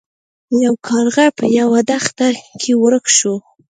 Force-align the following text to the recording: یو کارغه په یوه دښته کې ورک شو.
یو 0.63 0.73
کارغه 0.87 1.25
په 1.37 1.45
یوه 1.59 1.79
دښته 1.89 2.27
کې 2.61 2.71
ورک 2.81 3.05
شو. 3.17 3.35